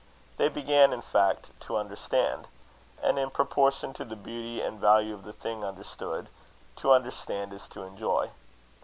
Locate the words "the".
4.03-4.15, 5.25-5.31